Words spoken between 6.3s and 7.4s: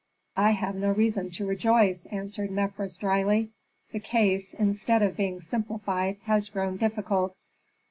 grown difficult.